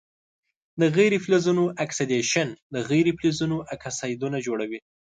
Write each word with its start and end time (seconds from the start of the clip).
د 0.79 0.81
غیر 0.95 1.13
فلزونو 1.23 1.63
اکسیدیشن 1.85 2.47
د 2.73 2.75
غیر 2.89 3.07
فلزونو 3.19 3.57
اکسایدونه 3.75 4.37
جوړوي. 4.47 4.79